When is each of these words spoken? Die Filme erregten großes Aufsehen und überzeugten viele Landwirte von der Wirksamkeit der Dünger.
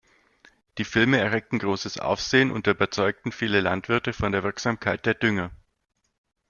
Die 0.79 0.83
Filme 0.83 1.19
erregten 1.19 1.59
großes 1.59 1.99
Aufsehen 1.99 2.49
und 2.49 2.65
überzeugten 2.65 3.31
viele 3.31 3.61
Landwirte 3.61 4.13
von 4.13 4.31
der 4.31 4.41
Wirksamkeit 4.41 5.05
der 5.05 5.13
Dünger. 5.13 5.51